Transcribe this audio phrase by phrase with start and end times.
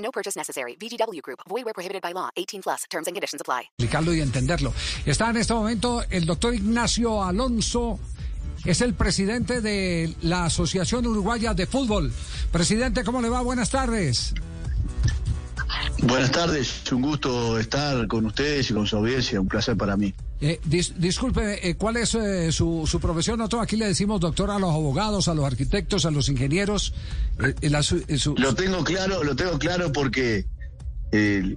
[0.00, 0.76] No purchase necessary.
[0.76, 1.40] VGW Group.
[1.48, 2.30] Void where prohibited by law.
[2.36, 2.84] 18 plus.
[2.90, 3.70] Terms and conditions apply.
[3.78, 4.72] Explicarlo y entenderlo.
[5.06, 7.98] Está en este momento el doctor Ignacio Alonso.
[8.64, 12.12] Es el presidente de la Asociación Uruguaya de Fútbol.
[12.52, 13.40] Presidente, ¿cómo le va?
[13.40, 14.34] Buenas tardes.
[16.02, 19.96] Buenas tardes, es un gusto estar con ustedes y con su audiencia, un placer para
[19.96, 20.14] mí.
[20.42, 23.38] Eh, dis- disculpe, eh, ¿cuál es eh, su, su profesión?
[23.38, 26.94] Nosotros aquí le decimos doctor a los abogados, a los arquitectos, a los ingenieros.
[27.42, 27.70] Eh, eh,
[28.08, 30.46] eh, Lo tengo claro, lo tengo claro porque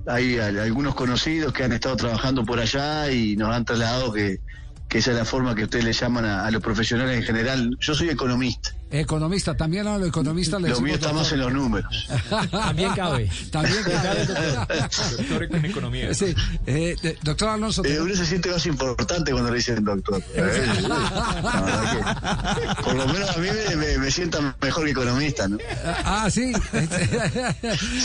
[0.07, 4.39] hay al- algunos conocidos que han estado trabajando por allá y nos han trasladado que,
[4.89, 7.77] esa es la forma que ustedes le llaman a los profesionales en general.
[7.79, 11.51] Yo soy economista, economista, también a los economistas le lo mío está más en los
[11.53, 12.07] números.
[12.51, 13.29] También cabe.
[13.51, 14.25] También cabe.
[15.17, 16.13] Doctor en economía.
[16.13, 16.33] Sí,
[16.65, 17.83] eh, de- doctor Alonso.
[17.85, 20.21] Eh, uno se siente más importante cuando le dicen doctor.
[20.35, 20.67] Eh,
[22.83, 25.57] por lo menos a mí me, me, me sienta mejor que economista, ¿no?
[26.05, 26.51] Ah, sí.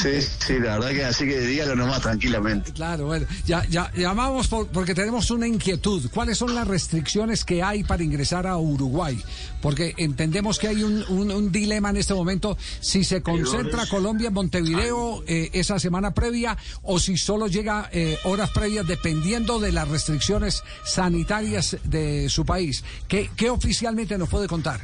[0.03, 2.73] Sí, sí, la verdad que así que dígalo nomás tranquilamente.
[2.73, 6.09] Claro, bueno, ya, ya llamamos por- porque tenemos una inquietud.
[6.13, 9.23] ¿Cuáles son las restricciones que hay para ingresar a Uruguay?
[9.61, 14.29] Porque entendemos que hay un, un- un dilema en este momento si se concentra Colombia
[14.29, 19.73] en Montevideo eh, esa semana previa o si solo llega eh, horas previas dependiendo de
[19.73, 22.85] las restricciones sanitarias de su país.
[23.09, 24.81] ¿Qué, qué oficialmente nos puede contar?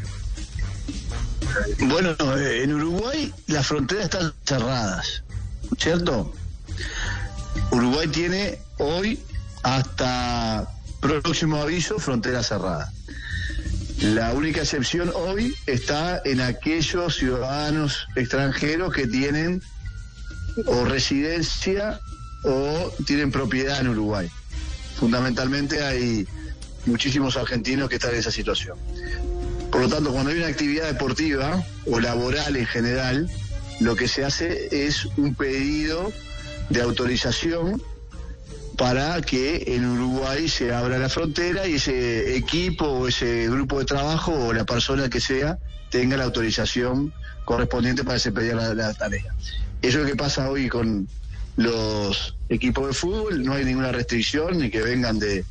[1.80, 5.22] Bueno, eh, en Uruguay las fronteras están cerradas,
[5.78, 6.32] ¿cierto?
[7.70, 9.18] Uruguay tiene hoy
[9.62, 10.68] hasta
[11.00, 12.92] próximo aviso frontera cerrada.
[14.02, 19.62] La única excepción hoy está en aquellos ciudadanos extranjeros que tienen
[20.66, 22.00] o residencia
[22.42, 24.28] o tienen propiedad en Uruguay.
[24.96, 26.26] Fundamentalmente hay
[26.86, 28.76] muchísimos argentinos que están en esa situación.
[29.70, 33.28] Por lo tanto, cuando hay una actividad deportiva o laboral en general,
[33.80, 36.12] lo que se hace es un pedido
[36.70, 37.82] de autorización
[38.76, 43.84] para que en Uruguay se abra la frontera y ese equipo o ese grupo de
[43.84, 45.58] trabajo o la persona que sea
[45.90, 47.12] tenga la autorización
[47.44, 49.34] correspondiente para desempeñar la, la tarea.
[49.82, 51.06] Eso es lo que pasa hoy con
[51.56, 55.44] los equipos de fútbol, no hay ninguna restricción, ni que vengan de,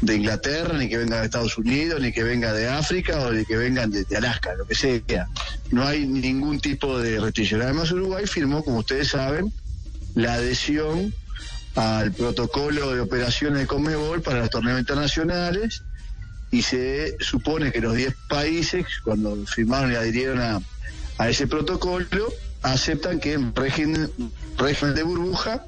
[0.00, 3.44] de Inglaterra, ni que vengan de Estados Unidos, ni que vengan de África o ni
[3.44, 5.26] que vengan de, de Alaska, lo que sea.
[5.70, 7.62] No hay ningún tipo de restricción.
[7.62, 9.52] Además, Uruguay firmó, como ustedes saben,
[10.14, 11.12] la adhesión
[11.74, 15.82] al protocolo de operaciones de Conmebol para los torneos internacionales
[16.50, 20.60] y se supone que los 10 países, cuando firmaron y adhirieron a,
[21.18, 22.32] a ese protocolo,
[22.62, 24.10] aceptan que en régimen,
[24.56, 25.64] régimen de burbuja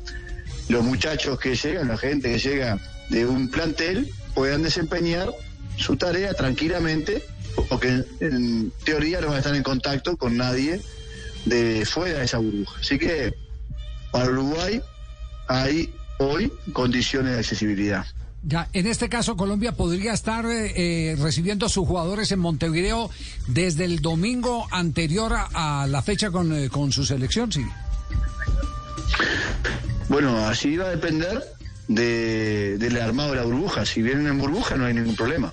[0.69, 2.79] los muchachos que llegan, la gente que llega
[3.11, 5.31] de un plantel, puedan desempeñar
[5.77, 7.23] su tarea tranquilamente,
[7.69, 10.81] porque en, en teoría no van a estar en contacto con nadie
[11.45, 12.81] de fuera de esa burbuja.
[12.81, 13.35] Así que
[14.11, 14.81] para Uruguay
[15.49, 18.07] hay hoy condiciones de accesibilidad.
[18.43, 23.11] Ya, en este caso, Colombia podría estar eh, eh, recibiendo a sus jugadores en Montevideo
[23.49, 27.65] desde el domingo anterior a, a la fecha con, eh, con su selección, sí.
[30.09, 31.43] Bueno, así va a depender
[31.89, 33.85] de, del armado de la burbuja.
[33.85, 35.53] Si vienen en burbuja no hay ningún problema.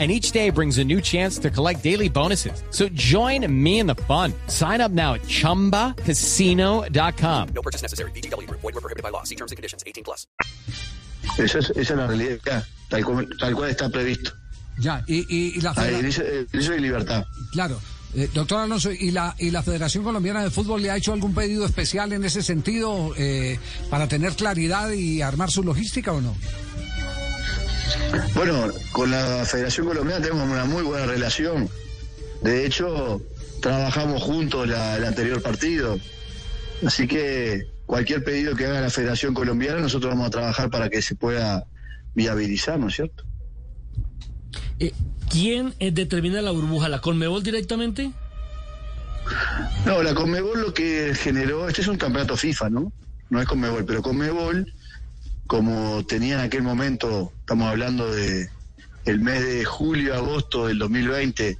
[0.00, 2.62] And each day brings a new chance to collect daily bonuses.
[2.70, 4.32] So join me in the fun.
[4.46, 7.48] Sign up now at chumbacasino.com.
[7.54, 8.10] No purchase necessary.
[8.12, 8.60] VGW Group.
[8.62, 9.24] Void where prohibited by law.
[9.24, 9.84] See terms and conditions.
[9.86, 10.26] 18 plus.
[11.38, 14.30] Esa es, esa es la realidad, tal cual, tal cual está previsto.
[14.80, 16.02] Ya, y, y- y la Ahí, hay
[16.80, 17.24] libertad.
[17.52, 17.78] claro,
[18.14, 21.34] eh, doctor Alonso, ¿y la, ¿y la Federación Colombiana de Fútbol le ha hecho algún
[21.34, 23.58] pedido especial en ese sentido eh,
[23.90, 26.34] para tener claridad y armar su logística o no?
[28.34, 31.68] Bueno, con la Federación Colombiana tenemos una muy buena relación.
[32.42, 33.20] De hecho,
[33.60, 35.98] trabajamos juntos la- el anterior partido.
[36.84, 41.02] Así que cualquier pedido que haga la Federación Colombiana, nosotros vamos a trabajar para que
[41.02, 41.64] se pueda
[42.14, 43.24] viabilizar, ¿no es cierto?
[44.78, 44.92] Eh,
[45.30, 46.88] ¿Quién eh, determina la burbuja?
[46.88, 48.10] ¿La Conmebol directamente?
[49.84, 52.92] No, la Conmebol lo que generó, este es un campeonato FIFA, ¿no?
[53.28, 54.72] No es Conmebol, pero Conmebol,
[55.50, 58.48] como tenía en aquel momento, estamos hablando de
[59.04, 61.58] el mes de julio, agosto del 2020,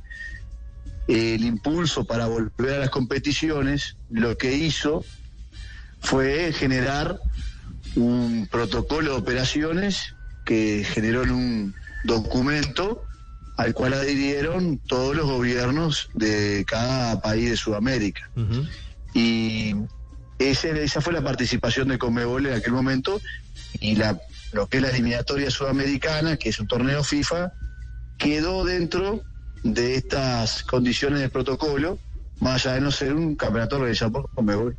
[1.08, 5.04] el impulso para volver a las competiciones, lo que hizo
[5.98, 7.18] fue generar
[7.96, 10.14] un protocolo de operaciones
[10.46, 13.02] que generó en un documento
[13.56, 18.30] al cual adhirieron todos los gobiernos de cada país de Sudamérica.
[19.14, 19.74] Y
[20.40, 23.20] ese, esa fue la participación de Conmebol en aquel momento
[23.80, 24.18] y la,
[24.52, 27.52] lo que es la eliminatoria sudamericana, que es un torneo FIFA,
[28.18, 29.22] quedó dentro
[29.62, 31.98] de estas condiciones del protocolo,
[32.40, 34.76] más allá de no ser un campeonato organizado por Conmebol.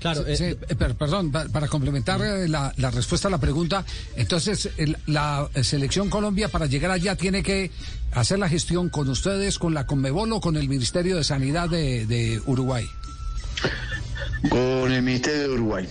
[0.00, 0.36] Claro, eh,
[0.68, 3.84] eh, perdón, para complementar eh, la, respuesta a la pregunta,
[4.14, 4.70] entonces
[5.06, 7.70] la selección Colombia para llegar allá tiene que
[8.12, 12.40] hacer la gestión con ustedes, con la Conmebol o con el Ministerio de Sanidad de,
[12.46, 12.86] Uruguay.
[14.48, 15.88] Con el Ministerio de Uruguay.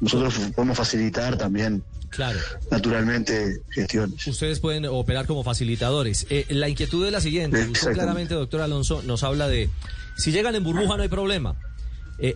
[0.00, 2.38] Nosotros podemos facilitar también Claro.
[2.70, 4.26] Naturalmente, gestiones.
[4.26, 6.26] Ustedes pueden operar como facilitadores.
[6.48, 7.66] la inquietud es la siguiente.
[7.68, 9.68] Usted claramente, doctor Alonso, nos habla de
[10.16, 11.56] si llegan en burbuja no hay problema.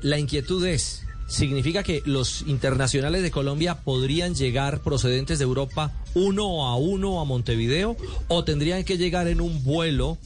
[0.03, 6.67] la inquietud es, significa que los internacionales de Colombia podrían llegar procedentes de Europa uno
[6.67, 7.97] a uno a Montevideo
[8.29, 10.19] o tendrían que llegar en un vuelo,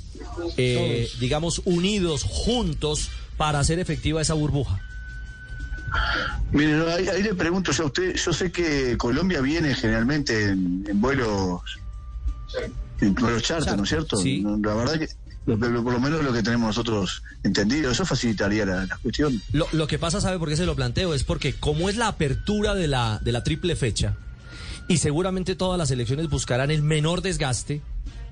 [0.57, 4.81] eh, digamos, unidos, juntos, para hacer efectiva esa burbuja.
[6.53, 11.63] Mire, ahí, le pregunto yo a usted, yo sé que Colombia viene generalmente en, vuelos,
[13.01, 14.17] en vuelos charter, ¿no es cierto?
[14.17, 14.45] Sí.
[14.63, 15.09] La verdad que
[15.45, 19.43] por lo menos lo que tenemos nosotros entendido, eso facilitaría la, cuestión.
[19.53, 21.13] Lo, lo, que pasa, ¿sabe por qué se lo planteo?
[21.13, 24.17] Es porque como es la apertura de la, de la triple fecha,
[24.89, 27.83] y seguramente todas las elecciones buscarán el menor desgaste,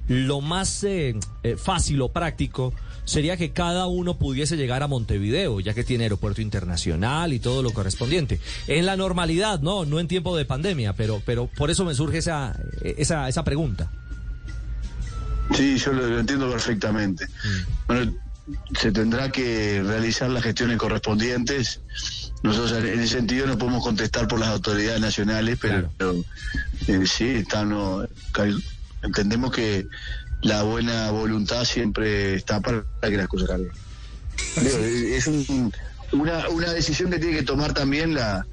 [0.09, 2.73] lo más eh, eh, fácil o práctico
[3.05, 7.63] sería que cada uno pudiese llegar a Montevideo, ya que tiene aeropuerto internacional y todo
[7.63, 8.41] lo correspondiente.
[8.67, 12.19] En la normalidad, no, no en tiempo de pandemia, pero, pero por eso me surge
[12.19, 13.91] esa, esa, esa pregunta.
[15.55, 17.27] Sí, yo lo, entiendo perfectamente.
[17.27, 17.87] Mm.
[17.87, 18.15] Bueno,
[18.79, 21.81] se tendrá que realizar las gestiones correspondientes.
[22.43, 25.89] Nosotros en ese sentido no podemos contestar por las autoridades nacionales, pero,
[26.89, 28.05] eh, sí, está, no,
[29.03, 29.87] entendemos que
[30.43, 33.73] la buena voluntad siempre está para que las cosas cambien.
[34.57, 35.29] Es
[36.13, 38.47] una, una decisión que tiene que tomar también la,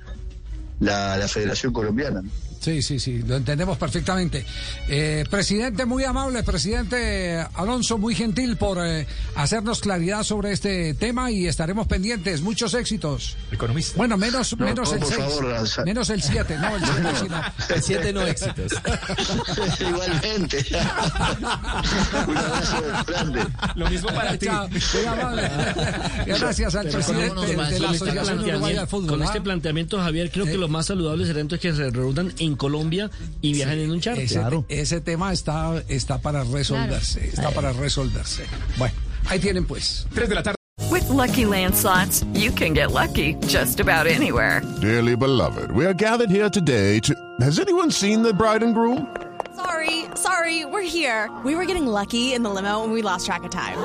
[0.80, 2.24] la Federación Colombiana.
[2.60, 4.46] Sí, sí, sí, lo entendemos perfectamente.
[4.90, 11.32] Eh, presidente, muy amable, presidente Alonso, muy gentil por eh, hacernos claridad sobre este tema
[11.32, 12.42] y estaremos pendientes.
[12.42, 13.38] Muchos éxitos.
[13.52, 13.94] Economista.
[13.96, 15.20] Bueno, menos, menos el 6.
[15.86, 17.42] Menos el 7, no, el 7 no.
[17.76, 18.74] El 7 no éxitos.
[19.80, 20.66] Igualmente.
[22.28, 23.46] Un abrazo grande.
[23.76, 24.48] Lo mismo para ti.
[24.50, 25.50] muy amable.
[26.26, 29.10] Gracias al presidente de la este Asociación Uruguaya de Fútbol.
[29.10, 29.44] Con este ¿ah?
[29.44, 33.10] planteamiento, Javier, creo que lo más saludable será entonces que se reúnan en Colombia
[33.42, 34.24] y viajan en un charter.
[34.24, 34.66] Ese, claro.
[34.70, 37.34] ese tema está, está para resolverse, claro.
[37.34, 38.46] está para resolverse.
[38.78, 38.96] Bueno,
[39.28, 40.08] ahí tienen pues.
[40.14, 40.56] Tres de la tarde.
[40.92, 44.62] With lucky landslots, you can get lucky just about anywhere.
[44.82, 47.14] Dearly beloved, we are gathered here today to.
[47.42, 49.08] Has anyone seen the bride and groom?
[49.56, 51.30] Sorry, sorry, we're here.
[51.44, 53.78] We were getting lucky in the limo and we lost track of time.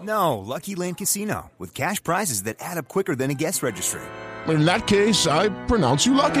[0.00, 4.00] No, Lucky Land Casino, with cash prizes that add up quicker than a guest registry.
[4.48, 6.40] In that case, I pronounce you lucky.